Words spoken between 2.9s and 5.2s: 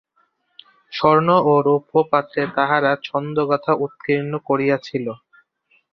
ছন্দ-গাথা উৎকীর্ণ করিয়াছিল।